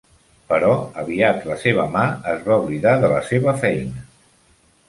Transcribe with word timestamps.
Però 0.51 0.71
aviat 1.01 1.45
la 1.51 1.59
seva 1.65 1.85
mà 1.97 2.07
es 2.33 2.41
va 2.49 2.57
oblidar 2.65 2.97
de 3.05 3.15
la 3.15 3.23
seva 3.31 3.55
feina. 3.67 4.07